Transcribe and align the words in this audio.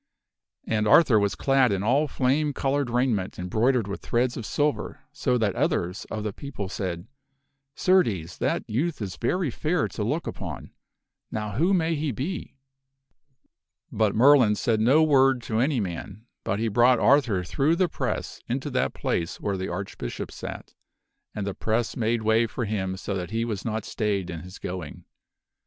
And 0.65 0.87
Arthur 0.87 1.19
was 1.19 1.35
clad 1.35 1.71
all 1.83 2.01
in 2.01 2.07
flame 2.07 2.53
colored 2.53 2.89
raiment 2.89 3.37
embroidered 3.37 3.87
with 3.87 4.01
threads 4.01 4.35
of 4.35 4.47
silver, 4.47 5.01
so 5.11 5.37
that 5.37 5.53
others 5.55 6.05
of 6.09 6.23
the 6.23 6.33
people 6.33 6.69
said," 6.69 7.05
Certes, 7.85 8.35
that 8.39 8.67
youth 8.67 8.99
is 8.99 9.15
very 9.15 9.51
fair 9.51 9.83
for 9.83 9.89
to 9.89 10.03
look 10.03 10.25
upon; 10.25 10.71
now 11.29 11.51
who 11.51 11.71
may 11.71 11.93
he 11.93 12.11
be?" 12.11 12.55
But 13.91 14.15
Merlin 14.15 14.55
said 14.55 14.79
no 14.79 15.03
word 15.03 15.39
to 15.43 15.59
any 15.59 15.79
man, 15.79 16.25
but 16.43 16.57
he 16.57 16.67
brought 16.67 16.97
Arthur 16.99 17.43
through 17.43 17.75
the 17.75 17.87
press 17.87 18.41
unto 18.49 18.71
that 18.71 18.95
place 18.95 19.39
where 19.39 19.55
the 19.55 19.69
Archbishop 19.69 20.31
sat; 20.31 20.73
and 21.35 21.45
the 21.45 21.53
press 21.53 21.95
made 21.95 22.23
way 22.23 22.47
for 22.47 22.65
him 22.65 22.97
so 22.97 23.13
that 23.13 23.29
he 23.29 23.45
was 23.45 23.63
not 23.63 23.85
stayed 23.85 24.31
in 24.31 24.39
his 24.39 24.57
going. 24.57 25.05